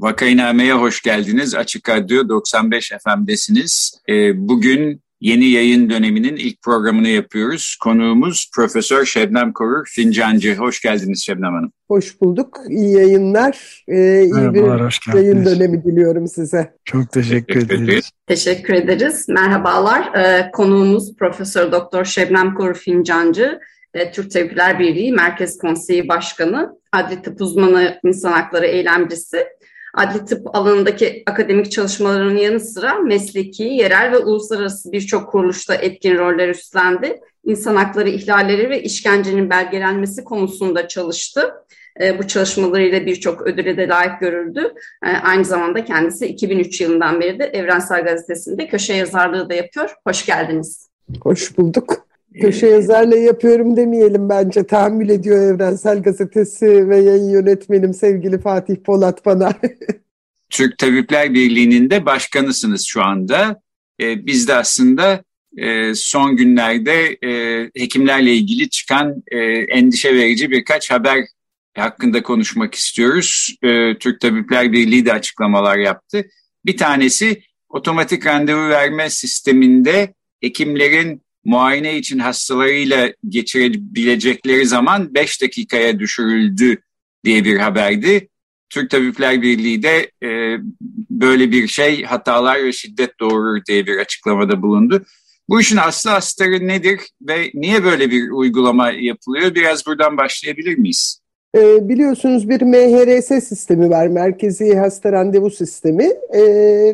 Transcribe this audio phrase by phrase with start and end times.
[0.00, 1.54] Vakainame'ye hoş geldiniz.
[1.54, 4.00] Açık Radyo 95 FM'desiniz.
[4.08, 7.76] Ee, bugün yeni yayın döneminin ilk programını yapıyoruz.
[7.82, 10.54] Konuğumuz Profesör Şebnem Korur Fincancı.
[10.54, 11.72] Hoş geldiniz Şebnem Hanım.
[11.88, 12.58] Hoş bulduk.
[12.68, 13.84] İyi yayınlar.
[13.88, 16.72] Ee, iyi Merhabalar, bir hoş yayın dönemi diliyorum size.
[16.84, 18.10] Çok teşekkür, teşekkür ederiz.
[18.26, 19.28] Teşekkür ederiz.
[19.28, 20.14] Merhabalar.
[20.14, 23.60] Ee, konuğumuz Profesör Doktor Şebnem Korur Fincancı.
[24.12, 29.46] Türk Tabipler Birliği Merkez Konseyi Başkanı, adli tıp uzmanı, insan hakları eylemcisi,
[29.94, 36.48] adli tıp alanındaki akademik çalışmalarının yanı sıra mesleki, yerel ve uluslararası birçok kuruluşta etkin roller
[36.48, 37.20] üstlendi.
[37.44, 41.54] İnsan hakları ihlalleri ve işkencenin belgelenmesi konusunda çalıştı.
[42.00, 44.74] E, bu çalışmalarıyla birçok ödüle de layık görüldü.
[45.06, 49.94] E, aynı zamanda kendisi 2003 yılından beri de Evrensel Gazetesi'nde köşe yazarlığı da yapıyor.
[50.06, 50.88] Hoş geldiniz.
[51.22, 52.09] Hoş bulduk.
[52.34, 54.66] Köşe yazarla yapıyorum demeyelim bence.
[54.66, 59.52] Tahammül ediyor Evrensel Gazetesi ve yayın yönetmenim sevgili Fatih Polat bana.
[60.50, 63.60] Türk Tabipler Birliği'nin de başkanısınız şu anda.
[64.00, 65.24] Ee, biz de aslında
[65.56, 71.24] e, son günlerde e, hekimlerle ilgili çıkan e, endişe verici birkaç haber
[71.76, 73.56] hakkında konuşmak istiyoruz.
[73.62, 76.26] E, Türk Tabipler Birliği de açıklamalar yaptı.
[76.66, 86.76] Bir tanesi otomatik randevu verme sisteminde hekimlerin muayene için hastalarıyla geçirebilecekleri zaman 5 dakikaya düşürüldü
[87.24, 88.28] diye bir haberdi.
[88.70, 90.58] Türk Tabipler Birliği de e,
[91.10, 95.04] böyle bir şey hatalar ve şiddet doğurur diye bir açıklamada bulundu.
[95.48, 99.54] Bu işin aslı astarı nedir ve niye böyle bir uygulama yapılıyor?
[99.54, 101.20] Biraz buradan başlayabilir miyiz?
[101.56, 106.42] E, biliyorsunuz bir MHRS sistemi var, Merkezi Hasta Randevu Sistemi e,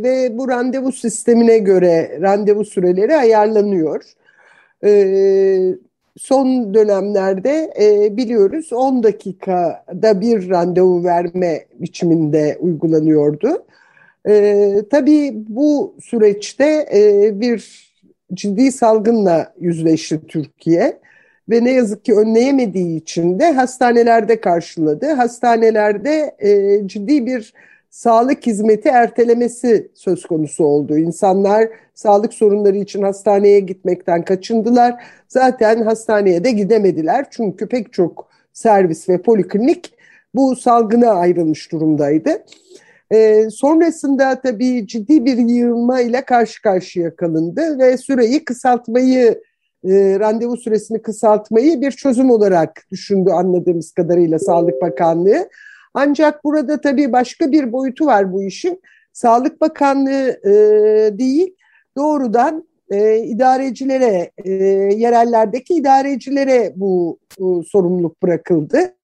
[0.02, 4.02] ve bu randevu sistemine göre randevu süreleri ayarlanıyor.
[4.84, 5.74] E,
[6.18, 13.66] son dönemlerde e, biliyoruz 10 dakikada bir randevu verme biçiminde uygulanıyordu.
[14.28, 17.86] E, tabii bu süreçte e, bir
[18.34, 20.98] ciddi salgınla yüzleşti Türkiye
[21.50, 25.06] ve ne yazık ki önleyemediği için de hastanelerde karşıladı.
[25.06, 27.52] Hastanelerde e, ciddi bir
[27.96, 30.98] sağlık hizmeti ertelemesi söz konusu oldu.
[30.98, 34.94] İnsanlar sağlık sorunları için hastaneye gitmekten kaçındılar.
[35.28, 39.94] Zaten hastaneye de gidemediler çünkü pek çok servis ve poliklinik
[40.34, 42.30] bu salgına ayrılmış durumdaydı.
[43.12, 49.42] Ee, sonrasında tabii ciddi bir yığılma ile karşı karşıya kalındı ve süreyi kısaltmayı,
[49.84, 55.48] e, randevu süresini kısaltmayı bir çözüm olarak düşündü anladığımız kadarıyla Sağlık Bakanlığı.
[55.98, 58.80] Ancak burada tabii başka bir boyutu var bu işin.
[59.12, 60.52] Sağlık Bakanlığı e,
[61.18, 61.54] değil,
[61.96, 64.52] doğrudan e, idarecilere, e,
[64.94, 68.94] yerellerdeki idarecilere bu, bu sorumluluk bırakıldı.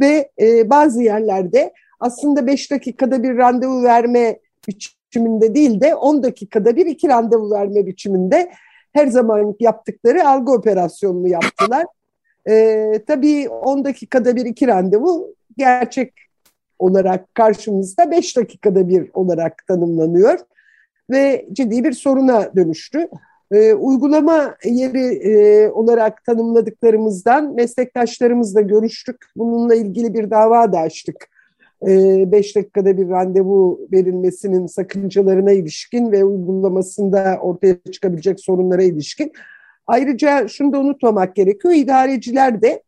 [0.00, 4.38] Ve e, bazı yerlerde aslında 5 dakikada bir randevu verme
[4.68, 8.50] biçiminde değil de 10 dakikada bir iki randevu verme biçiminde
[8.92, 11.84] her zaman yaptıkları algı operasyonunu yaptılar.
[12.48, 16.27] E, tabii 10 dakikada bir iki randevu gerçek
[16.78, 20.38] olarak karşımızda 5 dakikada bir olarak tanımlanıyor
[21.10, 23.08] ve ciddi bir soruna dönüştü.
[23.52, 29.16] E, uygulama yeri e, olarak tanımladıklarımızdan meslektaşlarımızla görüştük.
[29.36, 31.28] Bununla ilgili bir dava da açtık.
[31.82, 39.32] 5 e, dakikada bir randevu verilmesinin sakıncalarına ilişkin ve uygulamasında ortaya çıkabilecek sorunlara ilişkin.
[39.86, 41.74] Ayrıca şunu da unutmamak gerekiyor.
[41.74, 42.82] İdareciler de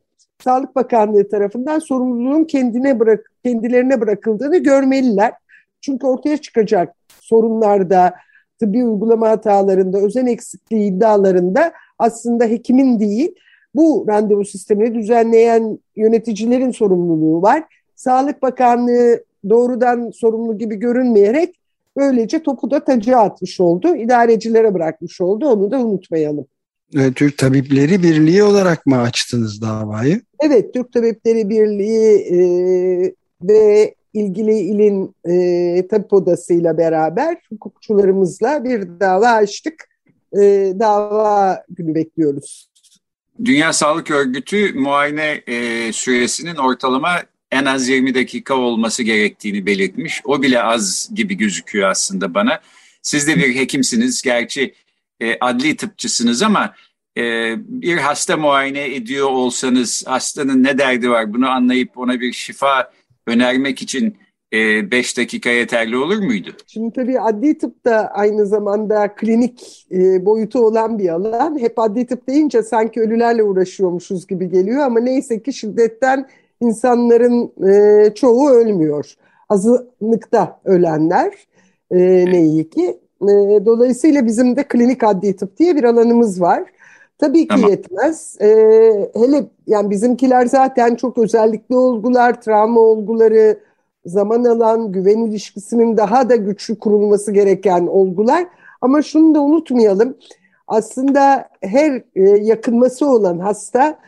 [0.44, 5.32] Sağlık Bakanlığı tarafından sorumluluğun kendine bırak, kendilerine bırakıldığını görmeliler.
[5.80, 8.14] Çünkü ortaya çıkacak sorunlarda,
[8.60, 13.34] tıbbi uygulama hatalarında, özen eksikliği iddialarında aslında hekimin değil,
[13.74, 17.64] bu randevu sistemini düzenleyen yöneticilerin sorumluluğu var.
[17.96, 21.60] Sağlık Bakanlığı doğrudan sorumlu gibi görünmeyerek
[21.96, 23.96] böylece topu da tacıya atmış oldu.
[23.96, 25.48] İdarecilere bırakmış oldu.
[25.48, 26.46] Onu da unutmayalım.
[27.14, 30.20] Türk Tabipleri Birliği olarak mı açtınız davayı?
[30.40, 39.28] Evet, Türk Tabipleri Birliği e, ve ilgili ilin e, tabip odasıyla beraber hukukçularımızla bir dava
[39.28, 39.90] açtık.
[40.32, 42.70] E, dava günü bekliyoruz.
[43.44, 47.10] Dünya Sağlık Örgütü muayene e, süresinin ortalama
[47.50, 50.20] en az 20 dakika olması gerektiğini belirtmiş.
[50.24, 52.60] O bile az gibi gözüküyor aslında bana.
[53.02, 54.74] Siz de bir hekimsiniz, gerçi
[55.20, 56.74] e, adli tıpçısınız ama
[57.16, 62.92] e, bir hasta muayene ediyor olsanız hastanın ne derdi var bunu anlayıp ona bir şifa
[63.26, 64.16] önermek için
[64.52, 66.50] 5 e, dakika yeterli olur muydu?
[66.66, 71.58] Şimdi tabii adli tıp da aynı zamanda klinik e, boyutu olan bir alan.
[71.58, 76.28] Hep adli tıp deyince sanki ölülerle uğraşıyormuşuz gibi geliyor ama neyse ki şiddetten
[76.60, 79.14] insanların e, çoğu ölmüyor.
[79.48, 81.34] Azınlıkta ölenler
[81.90, 82.98] ne iyi ki.
[83.66, 86.64] Dolayısıyla bizim de klinik adli tıp diye bir alanımız var.
[87.20, 87.70] Tabii ki tamam.
[87.70, 88.36] yetmez.
[89.14, 93.58] hele yani bizimkiler zaten çok özellikli olgular, travma olguları,
[94.06, 98.46] zaman alan güven ilişkisinin daha da güçlü kurulması gereken olgular.
[98.80, 100.16] Ama şunu da unutmayalım.
[100.68, 103.98] Aslında her e, yakınması olan hasta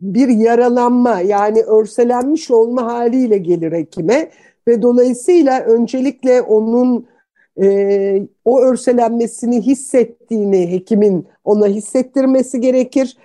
[0.00, 4.30] bir yaralanma yani örselenmiş olma haliyle gelir hekime
[4.68, 7.06] ve dolayısıyla öncelikle onun
[7.62, 13.16] e, o örselenmesini hissettiğini hekimin ona hissettirmesi gerekir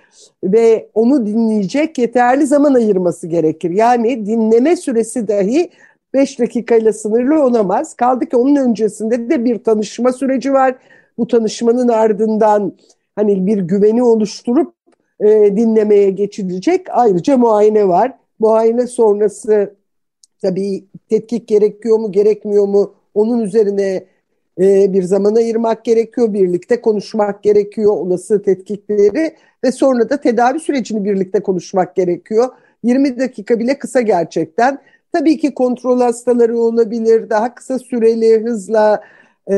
[0.44, 3.70] ve onu dinleyecek yeterli zaman ayırması gerekir.
[3.70, 5.70] Yani dinleme süresi dahi
[6.14, 7.94] 5 dakikayla sınırlı olamaz.
[7.94, 10.74] Kaldı ki onun öncesinde de bir tanışma süreci var.
[11.18, 12.72] Bu tanışmanın ardından
[13.16, 14.74] hani bir güveni oluşturup
[15.20, 16.86] e, dinlemeye geçilecek.
[16.90, 18.12] Ayrıca muayene var.
[18.38, 19.74] Muayene sonrası
[20.42, 24.04] tabii tetkik gerekiyor mu gerekmiyor mu onun üzerine
[24.60, 26.32] e, bir zaman ayırmak gerekiyor.
[26.32, 32.48] Birlikte konuşmak gerekiyor olası tetkikleri ve sonra da tedavi sürecini birlikte konuşmak gerekiyor.
[32.82, 34.78] 20 dakika bile kısa gerçekten.
[35.12, 39.00] Tabii ki kontrol hastaları olabilir, daha kısa süreli hızla
[39.50, 39.54] e,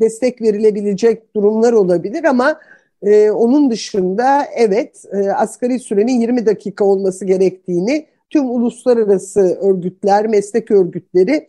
[0.00, 2.60] destek verilebilecek durumlar olabilir ama
[3.02, 10.70] e, onun dışında evet e, asgari sürenin 20 dakika olması gerektiğini tüm uluslararası örgütler, meslek
[10.70, 11.48] örgütleri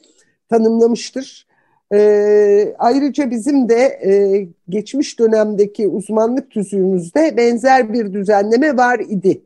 [0.49, 1.46] tanımlamıştır.
[1.93, 4.11] E, ayrıca bizim de e,
[4.69, 9.41] geçmiş dönemdeki uzmanlık tüzüğümüzde benzer bir düzenleme var idi.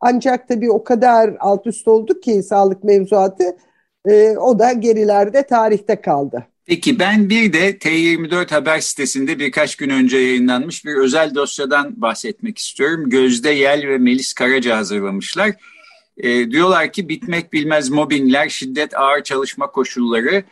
[0.00, 3.56] Ancak tabii o kadar alt üst oldu ki sağlık mevzuatı
[4.08, 6.46] e, o da gerilerde tarihte kaldı.
[6.66, 12.58] Peki ben bir de T24 haber sitesinde birkaç gün önce yayınlanmış bir özel dosyadan bahsetmek
[12.58, 13.10] istiyorum.
[13.10, 15.50] Gözde Yel ve Melis Karaca hazırlamışlar.
[16.16, 20.44] E, diyorlar ki bitmek bilmez mobbingler, şiddet, ağır çalışma koşulları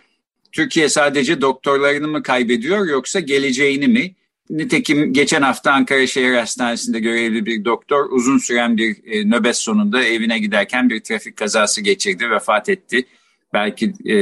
[0.54, 4.14] Türkiye sadece doktorlarını mı kaybediyor yoksa geleceğini mi?
[4.50, 10.04] Nitekim geçen hafta Ankara Şehir Hastanesi'nde görevli bir doktor uzun süren bir e, nöbet sonunda
[10.04, 13.06] evine giderken bir trafik kazası geçirdi, vefat etti.
[13.52, 14.16] Belki e,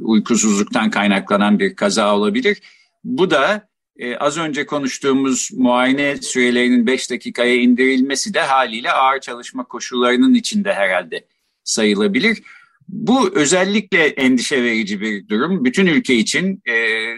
[0.00, 2.60] uykusuzluktan kaynaklanan bir kaza olabilir.
[3.04, 3.68] Bu da
[3.98, 10.72] e, az önce konuştuğumuz muayene sürelerinin 5 dakikaya indirilmesi de haliyle ağır çalışma koşullarının içinde
[10.72, 11.24] herhalde
[11.64, 12.42] sayılabilir.
[12.88, 15.64] Bu özellikle endişe verici bir durum.
[15.64, 16.74] Bütün ülke için e,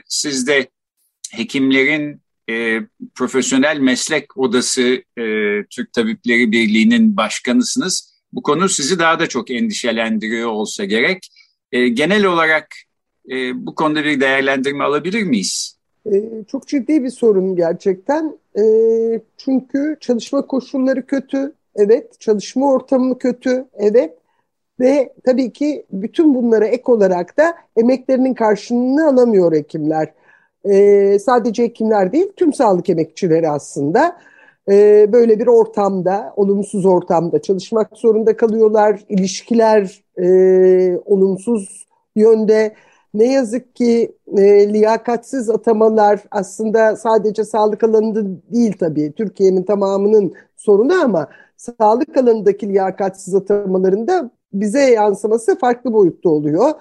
[0.09, 0.69] siz de
[1.33, 2.21] hekimlerin
[2.51, 2.81] e,
[3.15, 4.83] profesyonel meslek odası
[5.19, 5.25] e,
[5.71, 8.15] Türk Tabipleri Birliği'nin başkanısınız.
[8.33, 11.29] Bu konu sizi daha da çok endişelendiriyor olsa gerek.
[11.73, 12.67] E, genel olarak
[13.31, 15.79] e, bu konuda bir değerlendirme alabilir miyiz?
[16.07, 18.39] E, çok ciddi bir sorun gerçekten.
[18.59, 18.65] E,
[19.37, 22.21] çünkü çalışma koşulları kötü, evet.
[22.21, 24.19] Çalışma ortamı kötü, evet.
[24.81, 30.13] Ve tabii ki bütün bunlara ek olarak da emeklerinin karşılığını alamıyor hekimler
[30.65, 34.17] e, sadece hekimler değil tüm sağlık emekçileri aslında
[34.71, 39.01] e, böyle bir ortamda, olumsuz ortamda çalışmak zorunda kalıyorlar.
[39.09, 42.75] İlişkiler e, olumsuz yönde.
[43.15, 49.13] Ne yazık ki e, liyakatsiz atamalar aslında sadece sağlık alanında değil tabii.
[49.13, 56.73] Türkiye'nin tamamının sorunu ama sağlık alanındaki liyakatsiz atamalarında bize yansıması farklı boyutta oluyor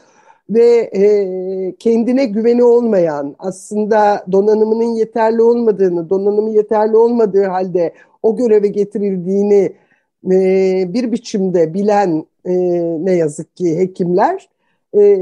[0.50, 7.94] ve e, kendine güveni olmayan, aslında donanımının yeterli olmadığını, donanımı yeterli olmadığı halde
[8.24, 9.74] o göreve getirildiğini
[10.32, 12.54] e, bir biçimde bilen e,
[13.06, 14.50] ne yazık ki hekimler
[14.96, 15.18] e,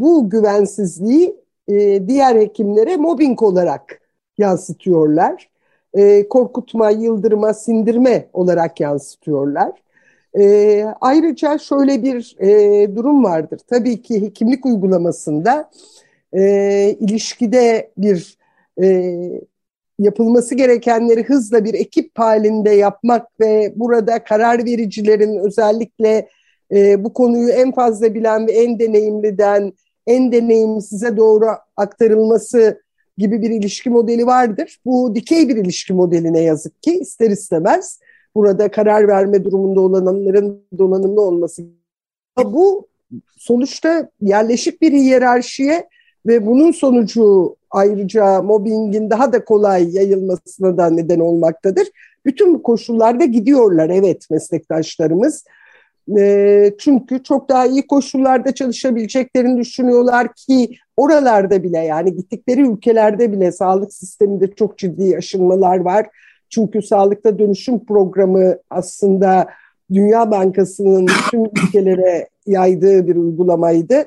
[0.00, 1.36] bu güvensizliği
[1.68, 4.00] e, diğer hekimlere mobbing olarak
[4.38, 5.50] yansıtıyorlar.
[5.94, 9.72] E, korkutma, yıldırma, sindirme olarak yansıtıyorlar.
[10.38, 13.60] E, ayrıca şöyle bir e, durum vardır.
[13.66, 15.70] Tabii ki hekimlik uygulamasında
[16.32, 16.42] e,
[17.00, 18.38] ilişkide bir
[18.82, 19.16] e,
[19.98, 26.28] yapılması gerekenleri hızla bir ekip halinde yapmak ve burada karar vericilerin özellikle
[26.72, 29.72] e, bu konuyu en fazla bilen ve en deneyimliden
[30.06, 31.46] en deneyimsize doğru
[31.76, 32.82] aktarılması
[33.18, 34.78] gibi bir ilişki modeli vardır.
[34.84, 38.00] Bu dikey bir ilişki modeli ne yazık ki ister istemez
[38.34, 41.62] burada karar verme durumunda olanların donanımlı olması.
[42.44, 42.88] Bu
[43.38, 45.88] sonuçta yerleşik bir hiyerarşiye
[46.26, 51.88] ve bunun sonucu ayrıca mobbingin daha da kolay yayılmasına da neden olmaktadır.
[52.24, 55.44] Bütün bu koşullarda gidiyorlar evet meslektaşlarımız.
[56.18, 63.52] E, çünkü çok daha iyi koşullarda çalışabileceklerini düşünüyorlar ki oralarda bile yani gittikleri ülkelerde bile
[63.52, 66.06] sağlık sisteminde çok ciddi aşınmalar var.
[66.52, 69.46] Çünkü sağlıkta dönüşüm programı aslında
[69.92, 74.04] Dünya Bankası'nın tüm ülkelere yaydığı bir uygulamaydı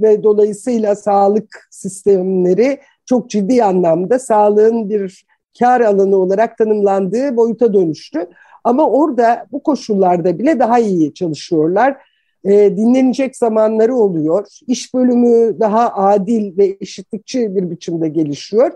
[0.00, 5.26] ve dolayısıyla sağlık sistemleri çok ciddi anlamda sağlığın bir
[5.58, 8.26] kar alanı olarak tanımlandığı boyuta dönüştü.
[8.64, 11.96] Ama orada bu koşullarda bile daha iyi çalışıyorlar.
[12.44, 14.46] E, dinlenecek zamanları oluyor.
[14.66, 18.72] İş bölümü daha adil ve eşitlikçi bir biçimde gelişiyor.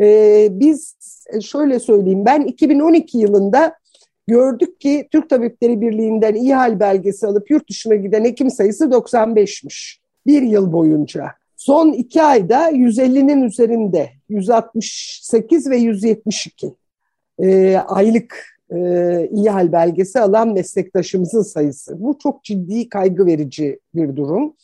[0.00, 0.96] E, biz
[1.42, 3.74] şöyle söyleyeyim ben 2012 yılında
[4.26, 9.98] gördük ki Türk Tabipleri Birliği'nden iyi hal belgesi alıp yurt dışına giden hekim sayısı 95'miş.
[10.26, 11.26] Bir yıl boyunca.
[11.56, 16.74] Son iki ayda 150'nin üzerinde 168 ve 172
[17.38, 22.02] e, aylık e, iyi hal belgesi alan meslektaşımızın sayısı.
[22.02, 24.54] Bu çok ciddi kaygı verici bir durum.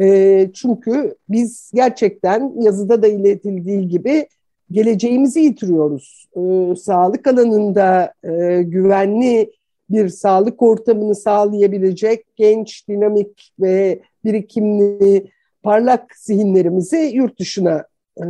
[0.00, 4.26] E, çünkü biz gerçekten yazıda da iletildiği gibi
[4.72, 6.28] geleceğimizi yitiriyoruz.
[6.36, 9.52] E, sağlık alanında e, güvenli
[9.90, 15.26] bir sağlık ortamını sağlayabilecek genç, dinamik ve birikimli,
[15.62, 17.84] parlak zihinlerimizi yurt dışına
[18.16, 18.26] e,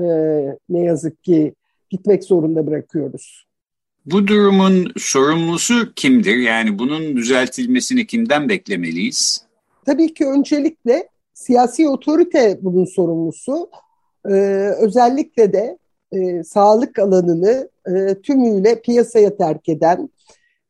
[0.69, 1.55] ne yazık ki
[1.91, 3.47] gitmek zorunda bırakıyoruz.
[4.07, 6.37] Bu durumun sorumlusu kimdir?
[6.37, 9.45] Yani bunun düzeltilmesini kimden beklemeliyiz?
[9.87, 13.71] Tabii ki öncelikle siyasi otorite bunun sorumlusu.
[14.29, 14.33] Ee,
[14.81, 15.79] özellikle de
[16.13, 20.11] e, sağlık alanını e, tümüyle piyasaya terk eden,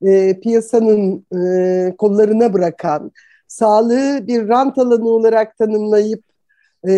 [0.02, 3.12] e, piyasanın e, kollarına bırakan,
[3.48, 6.24] sağlığı bir rant alanı olarak tanımlayıp
[6.88, 6.92] e,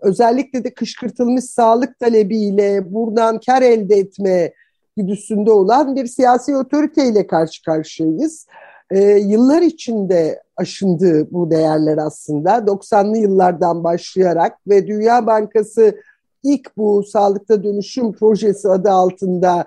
[0.00, 4.52] özellikle de kışkırtılmış sağlık talebiyle buradan kar elde etme
[4.96, 8.46] güdüsünde olan bir siyasi otoriteyle karşı karşıyayız.
[8.90, 12.50] E, yıllar içinde aşındı bu değerler aslında.
[12.50, 15.94] 90'lı yıllardan başlayarak ve Dünya Bankası
[16.42, 19.66] ilk bu sağlıkta dönüşüm projesi adı altında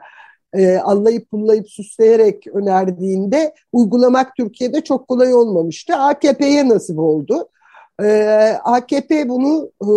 [0.53, 5.95] e, anlayıp pullayıp süsleyerek önerdiğinde uygulamak Türkiye'de çok kolay olmamıştı.
[5.95, 7.49] AKP'ye nasip oldu.
[8.03, 8.07] E,
[8.63, 9.89] AKP bunu e,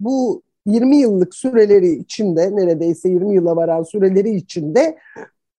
[0.00, 4.98] bu 20 yıllık süreleri içinde neredeyse 20 yıla varan süreleri içinde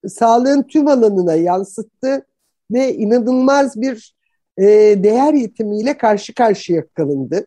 [0.07, 2.25] sağlığın tüm alanına yansıttı
[2.71, 4.15] ve inanılmaz bir
[4.57, 4.63] e,
[5.03, 7.45] değer yitimiyle karşı karşıya kalındı.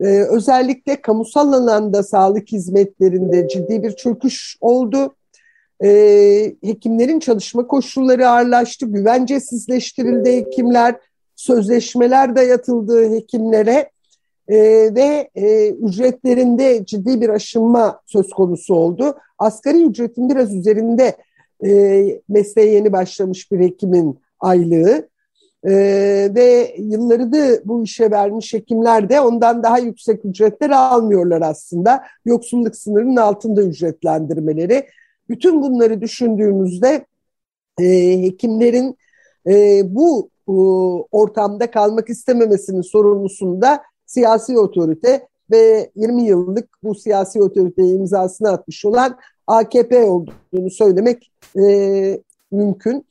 [0.00, 5.14] E, özellikle kamusal alanda sağlık hizmetlerinde ciddi bir çöküş oldu.
[5.84, 5.88] E,
[6.64, 10.96] hekimlerin çalışma koşulları ağırlaştı, güvencesizleştirildi hekimler,
[11.36, 13.90] sözleşmeler dayatıldı hekimlere
[14.48, 14.58] e,
[14.94, 19.16] ve e, ücretlerinde ciddi bir aşınma söz konusu oldu.
[19.38, 21.16] Asgari ücretin biraz üzerinde
[21.64, 25.08] e, mesleğe yeni başlamış bir hekimin aylığı
[25.64, 25.72] e,
[26.34, 32.02] ve yıllarını bu işe vermiş hekimler de ondan daha yüksek ücretler almıyorlar aslında.
[32.24, 34.86] Yoksulluk sınırının altında ücretlendirmeleri.
[35.28, 37.06] Bütün bunları düşündüğümüzde
[37.80, 38.96] e, hekimlerin
[39.46, 40.52] e, bu e,
[41.12, 49.18] ortamda kalmak istememesinin sorumlusunda siyasi otorite ve 20 yıllık bu siyasi otoriteye imzasını atmış olan
[49.46, 51.62] AKP olduğunu söylemek e,
[52.50, 53.06] mümkün.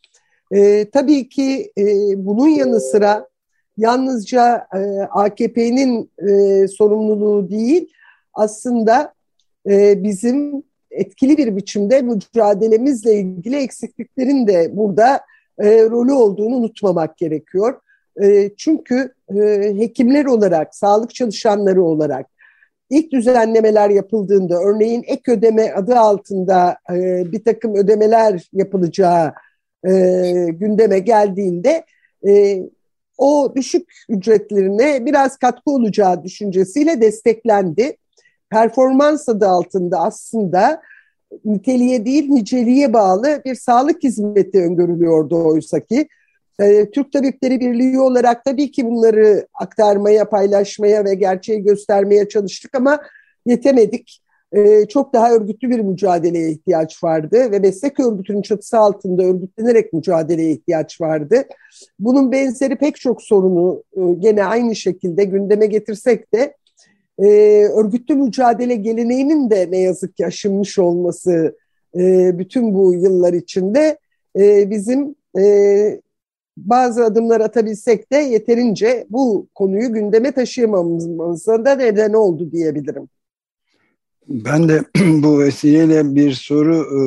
[0.51, 1.83] E, tabii ki e,
[2.25, 3.27] bunun yanı sıra
[3.77, 7.89] yalnızca e, AKP'nin e, sorumluluğu değil,
[8.33, 9.13] aslında
[9.69, 15.21] e, bizim etkili bir biçimde mücadelemizle ilgili eksikliklerin de burada
[15.59, 17.81] e, rolü olduğunu unutmamak gerekiyor.
[18.21, 19.41] E, çünkü e,
[19.77, 22.25] hekimler olarak, sağlık çalışanları olarak
[22.89, 29.33] ilk düzenlemeler yapıldığında, örneğin ek ödeme adı altında e, bir takım ödemeler yapılacağı
[29.87, 29.91] e,
[30.51, 31.83] gündeme geldiğinde
[32.27, 32.61] e,
[33.17, 37.97] o düşük ücretlerine biraz katkı olacağı düşüncesiyle desteklendi.
[38.49, 40.81] Performans adı altında aslında
[41.45, 46.07] niteliğe değil niceliğe bağlı bir sağlık hizmeti öngörülüyordu oysa ki.
[46.61, 52.99] E, Türk Tabipleri Birliği olarak tabii ki bunları aktarmaya, paylaşmaya ve gerçeği göstermeye çalıştık ama
[53.45, 54.21] yetemedik.
[54.51, 60.51] E, çok daha örgütlü bir mücadeleye ihtiyaç vardı ve meslek örgütünün çatısı altında örgütlenerek mücadeleye
[60.51, 61.43] ihtiyaç vardı.
[61.99, 66.55] Bunun benzeri pek çok sorunu e, gene aynı şekilde gündeme getirsek de
[67.19, 67.27] e,
[67.65, 71.57] örgütlü mücadele geleneğinin de ne yazık ki aşınmış olması
[71.95, 73.97] e, bütün bu yıllar içinde
[74.69, 75.15] bizim
[76.57, 83.09] bazı adımlar atabilsek de yeterince bu konuyu gündeme taşıyamamıza da neden oldu diyebilirim.
[84.27, 86.99] Ben de bu vesileyle bir soru e,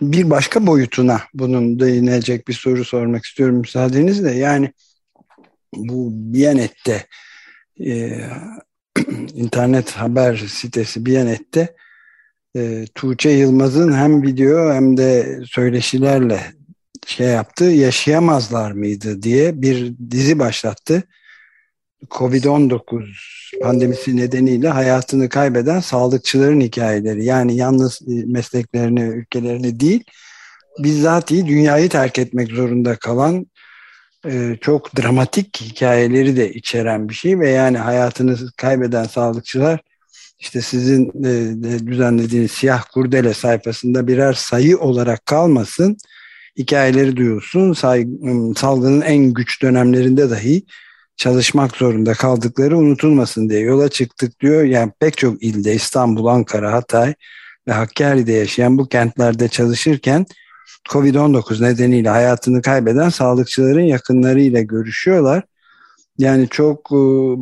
[0.00, 4.30] bir başka boyutuna bunun değinecek bir soru sormak istiyorum müsaadenizle.
[4.30, 4.72] Yani
[5.74, 7.06] bu Biyanet'te
[7.86, 8.20] e,
[9.34, 11.74] internet haber sitesi Biyanet'te
[12.56, 16.40] e, Tuğçe Yılmaz'ın hem video hem de söyleşilerle
[17.06, 21.02] şey yaptı yaşayamazlar mıydı diye bir dizi başlattı.
[22.10, 23.04] Covid-19
[23.62, 27.24] pandemisi nedeniyle hayatını kaybeden sağlıkçıların hikayeleri.
[27.24, 30.04] Yani yalnız mesleklerini, ülkelerini değil
[30.78, 33.46] bizzatihi dünyayı terk etmek zorunda kalan
[34.26, 39.80] e, çok dramatik hikayeleri de içeren bir şey ve yani hayatını kaybeden sağlıkçılar
[40.38, 45.96] işte sizin e, düzenlediğiniz siyah kurdele sayfasında birer sayı olarak kalmasın
[46.58, 47.72] hikayeleri duyulsun.
[48.52, 50.62] Salgının en güç dönemlerinde dahi
[51.20, 54.62] çalışmak zorunda kaldıkları unutulmasın diye yola çıktık diyor.
[54.62, 57.14] Yani pek çok ilde İstanbul, Ankara, Hatay
[57.68, 60.26] ve Hakkari'de yaşayan bu kentlerde çalışırken
[60.88, 65.42] Covid-19 nedeniyle hayatını kaybeden sağlıkçıların yakınlarıyla görüşüyorlar.
[66.18, 66.98] Yani çok e,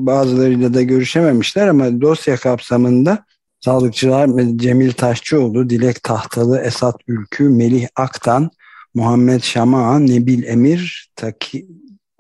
[0.07, 3.25] bazılarıyla da görüşememişler ama dosya kapsamında
[3.61, 8.51] sağlıkçılar Cemil Taşçıoğlu, Dilek Tahtalı, Esat Ülkü, Melih Aktan,
[8.95, 11.67] Muhammed Şama, Nebil Emir, Taki,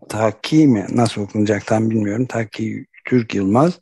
[0.08, 2.26] Taki mi nasıl okunacak tam bilmiyorum.
[2.26, 3.80] Taki Türk Yılmaz,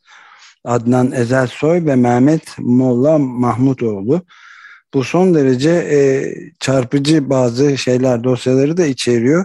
[0.64, 4.22] Adnan Ezelsoy ve Mehmet Molla Mahmutoğlu.
[4.94, 5.98] Bu son derece e,
[6.60, 9.44] çarpıcı bazı şeyler, dosyaları da içeriyor.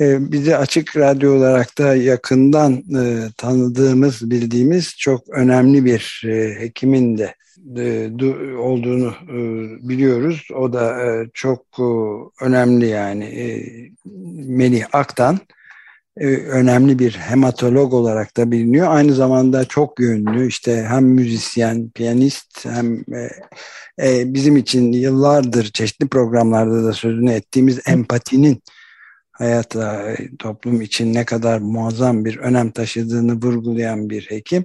[0.00, 7.18] E, bizi açık radyo olarak da yakından e, tanıdığımız, bildiğimiz çok önemli bir e, hekimin
[7.18, 7.34] de
[7.76, 8.10] e,
[8.56, 9.38] olduğunu e,
[9.88, 10.48] biliyoruz.
[10.56, 11.84] O da e, çok e,
[12.44, 13.44] önemli yani e,
[14.34, 15.38] Melih Aktan
[16.16, 18.86] önemli bir hematolog olarak da biliniyor.
[18.90, 23.30] Aynı zamanda çok yönlü işte hem müzisyen, piyanist hem e,
[24.02, 28.62] e, bizim için yıllardır çeşitli programlarda da sözünü ettiğimiz empatinin
[29.32, 34.64] hayata, e, toplum için ne kadar muazzam bir önem taşıdığını vurgulayan bir hekim.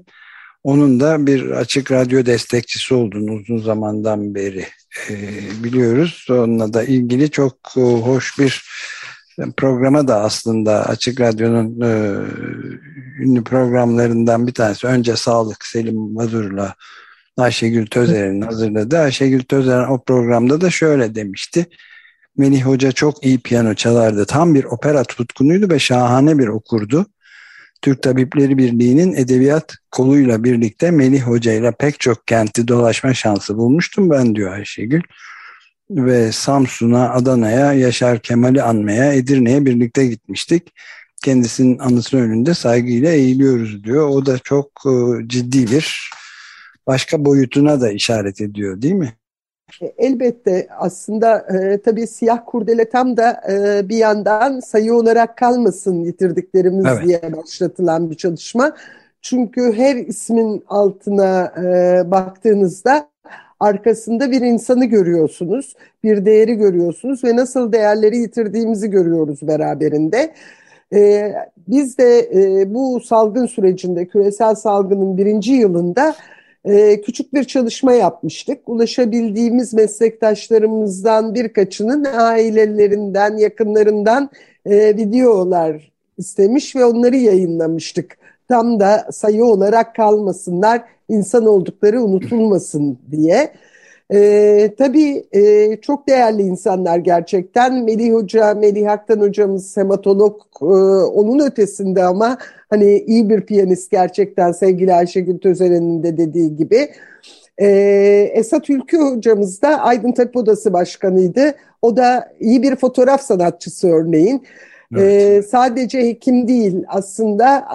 [0.63, 4.65] Onun da bir açık radyo destekçisi olduğunu uzun zamandan beri
[5.09, 5.15] e,
[5.63, 6.27] biliyoruz.
[6.29, 8.63] Onunla da ilgili çok e, hoş bir
[9.57, 12.15] programa da aslında Açık Radyo'nun e,
[13.23, 14.87] ünlü programlarından bir tanesi.
[14.87, 16.75] Önce Sağlık Selim Mazur'la
[17.37, 18.99] Ayşegül Tözer'in hazırladı.
[18.99, 21.65] Ayşegül Tözer o programda da şöyle demişti.
[22.37, 24.25] Melih Hoca çok iyi piyano çalardı.
[24.25, 27.05] Tam bir opera tutkunuydu ve şahane bir okurdu.
[27.81, 34.09] Türk Tabipleri Birliği'nin edebiyat koluyla birlikte Melih Hoca ile pek çok kenti dolaşma şansı bulmuştum
[34.09, 35.01] ben diyor Ayşegül.
[35.91, 40.73] Ve Samsun'a, Adana'ya, Yaşar Kemal'i anmaya, Edirne'ye birlikte gitmiştik.
[41.23, 44.09] Kendisinin anısının önünde saygıyla eğiliyoruz diyor.
[44.09, 46.09] O da çok e, ciddi bir
[46.87, 49.13] başka boyutuna da işaret ediyor değil mi?
[49.81, 56.03] E, elbette aslında e, tabii siyah kurdele tam da e, bir yandan sayı olarak kalmasın
[56.03, 57.07] yitirdiklerimiz evet.
[57.07, 58.75] diye başlatılan bir çalışma.
[59.21, 63.09] Çünkü her ismin altına e, baktığınızda
[63.59, 70.33] arkasında bir insanı görüyorsunuz, bir değeri görüyorsunuz ve nasıl değerleri yitirdiğimizi görüyoruz beraberinde.
[70.93, 71.33] E,
[71.67, 76.15] biz de e, bu salgın sürecinde, küresel salgının birinci yılında
[76.65, 78.69] e, küçük bir çalışma yapmıştık.
[78.69, 84.29] Ulaşabildiğimiz meslektaşlarımızdan birkaçının ailelerinden, yakınlarından
[84.65, 88.18] e, videolar istemiş ve onları yayınlamıştık.
[88.49, 93.51] Tam da sayı olarak kalmasınlar, insan oldukları unutulmasın diye.
[94.13, 97.83] Ee, tabii e, çok değerli insanlar gerçekten.
[97.83, 100.65] Melih Hoca, Melih Aktan hocamız hematolog, e,
[101.05, 102.37] onun ötesinde ama
[102.69, 106.89] hani iyi bir piyanist gerçekten sevgili Ayşegül Tözeren'in de dediği gibi.
[107.61, 111.53] Ee, Esat Ülkü hocamız da Aydın Tabip Odası Başkanı'ydı.
[111.81, 114.43] O da iyi bir fotoğraf sanatçısı örneğin.
[114.95, 115.03] Evet.
[115.03, 117.67] Ee, sadece hekim değil aslında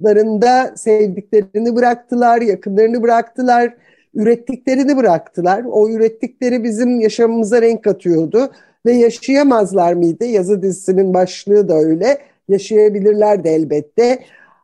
[0.00, 3.74] ardlarında sevdiklerini bıraktılar, yakınlarını bıraktılar
[4.14, 5.64] ürettiklerini bıraktılar.
[5.70, 8.50] O ürettikleri bizim yaşamımıza renk katıyordu
[8.86, 10.24] ve yaşayamazlar mıydı?
[10.24, 12.18] Yazı dizisinin başlığı da öyle.
[12.48, 14.18] Yaşayabilirler de elbette.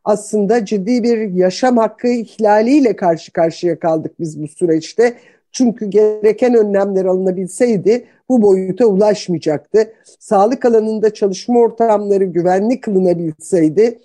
[0.05, 5.13] Aslında ciddi bir yaşam hakkı ihlaliyle karşı karşıya kaldık biz bu süreçte.
[5.51, 9.93] Çünkü gereken önlemler alınabilseydi bu boyuta ulaşmayacaktı.
[10.19, 13.99] Sağlık alanında çalışma ortamları güvenli kılınabilseydi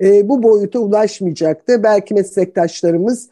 [0.00, 1.82] e, bu boyuta ulaşmayacaktı.
[1.82, 3.28] Belki meslektaşlarımız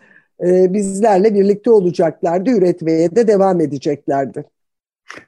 [0.47, 4.45] e, bizlerle birlikte olacaklardı, üretmeye de devam edeceklerdi.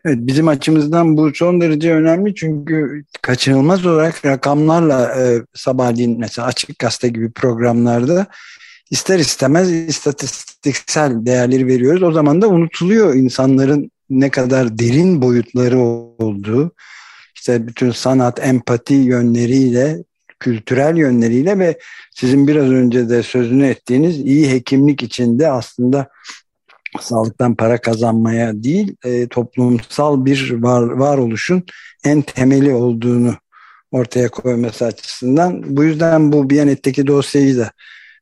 [0.04, 6.78] Evet, bizim açımızdan bu son derece önemli çünkü kaçınılmaz olarak rakamlarla e, sabahleyin mesela Açık
[6.78, 8.26] Gazete gibi programlarda
[8.90, 12.02] ister istemez istatistiksel değerleri veriyoruz.
[12.02, 16.72] O zaman da unutuluyor insanların ne kadar derin boyutları olduğu,
[17.34, 20.04] işte bütün sanat, empati yönleriyle,
[20.44, 21.78] kültürel yönleriyle ve
[22.14, 26.08] sizin biraz önce de sözünü ettiğiniz iyi hekimlik içinde aslında
[27.00, 31.64] sağlıktan para kazanmaya değil e, toplumsal bir var, varoluşun
[32.04, 33.34] en temeli olduğunu
[33.92, 35.76] ortaya koyması açısından.
[35.76, 37.70] Bu yüzden bu Biyanet'teki dosyayı da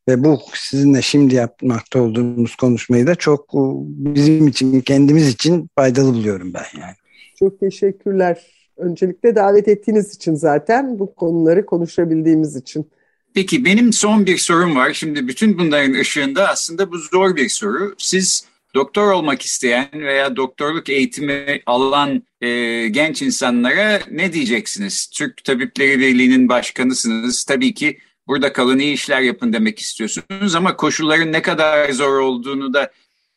[0.08, 6.54] ve bu sizinle şimdi yapmakta olduğumuz konuşmayı da çok bizim için, kendimiz için faydalı buluyorum
[6.54, 6.96] ben yani.
[7.38, 8.61] Çok teşekkürler.
[8.82, 12.90] Öncelikle davet ettiğiniz için zaten bu konuları konuşabildiğimiz için.
[13.34, 14.92] Peki benim son bir sorum var.
[14.92, 17.94] Şimdi bütün bunların ışığında aslında bu zor bir soru.
[17.98, 22.48] Siz doktor olmak isteyen veya doktorluk eğitimi alan e,
[22.88, 25.06] genç insanlara ne diyeceksiniz?
[25.06, 27.44] Türk Tabipleri Birliği'nin başkanısınız.
[27.44, 32.74] Tabii ki burada kalın iyi işler yapın demek istiyorsunuz ama koşulların ne kadar zor olduğunu
[32.74, 32.92] da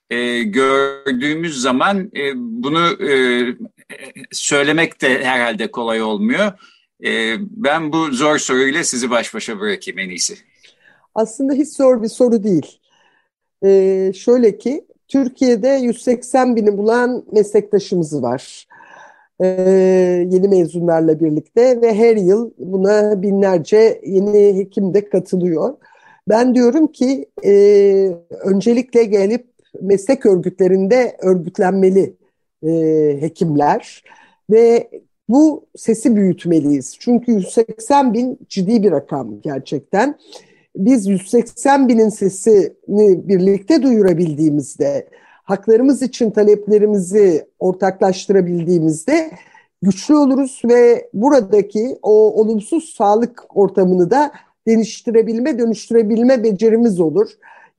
[0.09, 3.45] e, gördüğümüz zaman e, bunu e,
[4.31, 6.51] söylemek de herhalde kolay olmuyor.
[7.05, 10.35] E, ben bu zor soruyla sizi baş başa bırakayım en iyisi.
[11.15, 12.79] Aslında hiç zor bir soru değil.
[13.65, 18.67] E, şöyle ki Türkiye'de 180 bini bulan meslektaşımız var.
[19.43, 25.77] Ee, yeni mezunlarla birlikte ve her yıl buna binlerce yeni hekim de katılıyor.
[26.29, 27.51] Ben diyorum ki e,
[28.43, 32.15] öncelikle gelip meslek örgütlerinde örgütlenmeli
[32.63, 32.71] e,
[33.21, 34.03] hekimler
[34.49, 34.89] ve
[35.29, 36.97] bu sesi büyütmeliyiz.
[36.99, 40.15] Çünkü 180 bin ciddi bir rakam gerçekten
[40.75, 45.09] biz 180 binin sesini birlikte duyurabildiğimizde,
[45.43, 49.31] haklarımız için taleplerimizi ortaklaştırabildiğimizde
[49.81, 54.31] güçlü oluruz ve buradaki o olumsuz sağlık ortamını da
[54.67, 57.29] değiştirebilme, dönüştürebilme becerimiz olur.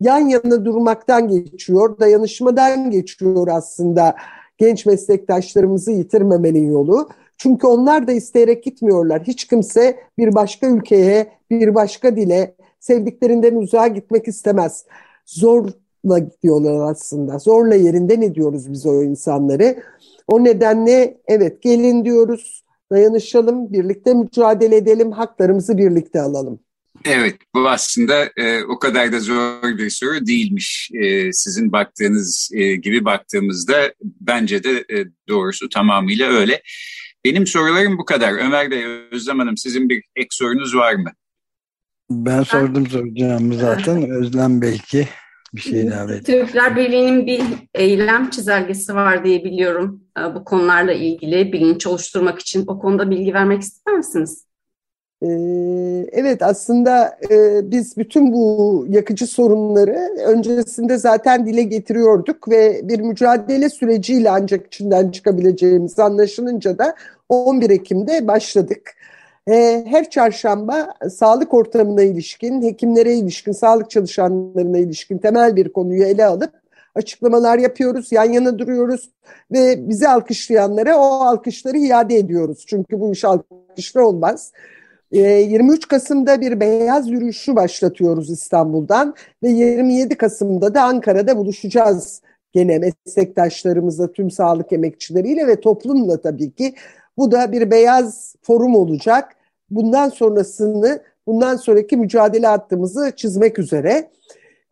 [0.01, 4.17] Yan yana durmaktan geçiyor, dayanışmadan geçiyor aslında
[4.59, 7.09] genç meslektaşlarımızı yitirmemenin yolu.
[7.39, 9.23] Çünkü onlar da isteyerek gitmiyorlar.
[9.23, 14.85] Hiç kimse bir başka ülkeye, bir başka dile, sevdiklerinden uzağa gitmek istemez.
[15.27, 17.39] Zorla gidiyorlar aslında.
[17.39, 19.77] Zorla yerinden ediyoruz biz o insanları.
[20.29, 26.59] O nedenle evet gelin diyoruz, dayanışalım, birlikte mücadele edelim, haklarımızı birlikte alalım.
[27.05, 30.91] Evet, bu aslında e, o kadar da zor bir soru değilmiş.
[30.95, 36.63] E, sizin baktığınız e, gibi baktığımızda bence de e, doğrusu tamamıyla öyle.
[37.25, 38.33] Benim sorularım bu kadar.
[38.33, 41.11] Ömer Bey, Özlem Hanım sizin bir ek sorunuz var mı?
[42.11, 44.11] Ben sordum soracağımı zaten.
[44.11, 45.09] Özlem belki
[45.55, 46.33] bir şey ilave etti.
[46.33, 47.43] Türkler Birliği'nin bir
[47.75, 50.03] eylem çizelgesi var diye biliyorum.
[50.19, 54.47] Ee, bu konularla ilgili bilinç oluşturmak için o konuda bilgi vermek ister misiniz?
[55.23, 55.27] Ee,
[56.13, 63.71] evet aslında e, biz bütün bu yakıcı sorunları öncesinde zaten dile getiriyorduk ve bir mücadele
[63.71, 66.95] süreciyle ancak içinden çıkabileceğimiz anlaşılınca da
[67.29, 68.95] 11 Ekim'de başladık.
[69.49, 76.25] Ee, her çarşamba sağlık ortamına ilişkin, hekimlere ilişkin, sağlık çalışanlarına ilişkin temel bir konuyu ele
[76.25, 76.53] alıp
[76.95, 79.11] açıklamalar yapıyoruz, yan yana duruyoruz
[79.53, 82.65] ve bizi alkışlayanlara o alkışları iade ediyoruz.
[82.67, 84.53] Çünkü bu iş alkışla olmaz.
[85.13, 92.79] 23 ee, Kasım'da bir beyaz yürüyüşü başlatıyoruz İstanbul'dan ve 27 Kasım'da da Ankara'da buluşacağız gene
[92.79, 96.75] meslektaşlarımızla, tüm sağlık emekçileriyle ve toplumla tabii ki.
[97.17, 99.37] Bu da bir beyaz forum olacak
[99.71, 104.11] bundan sonrasını, bundan sonraki mücadele hattımızı çizmek üzere.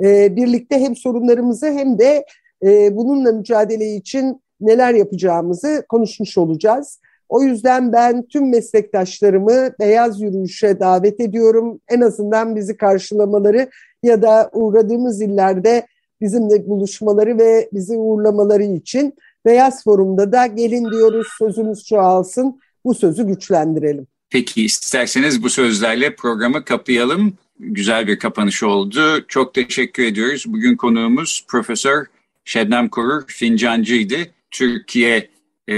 [0.00, 2.26] E, birlikte hem sorunlarımızı hem de
[2.62, 7.00] e, bununla mücadele için neler yapacağımızı konuşmuş olacağız.
[7.34, 11.80] O yüzden ben tüm meslektaşlarımı beyaz yürüyüşe davet ediyorum.
[11.88, 13.70] En azından bizi karşılamaları
[14.02, 15.86] ya da uğradığımız illerde
[16.20, 19.14] bizimle buluşmaları ve bizi uğurlamaları için
[19.46, 24.06] Beyaz Forum'da da gelin diyoruz sözümüz çoğalsın bu sözü güçlendirelim.
[24.30, 27.32] Peki isterseniz bu sözlerle programı kapayalım.
[27.58, 29.24] Güzel bir kapanış oldu.
[29.28, 30.44] Çok teşekkür ediyoruz.
[30.48, 32.06] Bugün konuğumuz Profesör
[32.44, 34.16] Şebnem Korur Fincancı'ydı.
[34.50, 35.33] Türkiye'de
[35.68, 35.74] e,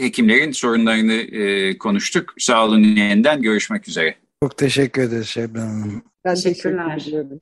[0.00, 2.34] hekimlerin sorunlarını e, konuştuk.
[2.38, 4.14] Sağ olun yeniden görüşmek üzere.
[4.42, 6.02] Çok teşekkür ederiz Şebnem Hanım.
[6.24, 6.94] Ben Teşekkürler.
[6.98, 7.40] teşekkür ederim.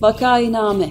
[0.00, 0.90] Vakainame